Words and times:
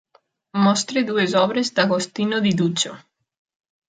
Mostra 0.61 1.03
dues 1.09 1.35
obres 1.41 1.69
d'Agostino 1.79 2.39
di 2.47 2.55
Duccio. 2.63 2.95